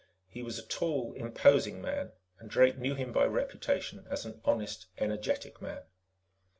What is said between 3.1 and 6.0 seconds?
by reputation as an honest, energetic man.